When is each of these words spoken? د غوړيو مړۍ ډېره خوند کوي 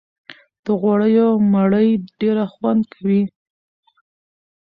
د 0.63 0.65
غوړيو 0.81 1.29
مړۍ 1.51 1.89
ډېره 2.19 2.45
خوند 2.53 2.81
کوي 2.93 3.21